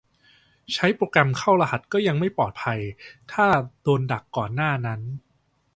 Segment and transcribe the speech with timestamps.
[0.73, 2.79] ใช้โปรแกรมเข้ารหัสก็ยังไม่ปลอดภัย
[3.31, 3.45] ถ้า
[3.83, 5.01] โดนดักก่อนหน้านั้น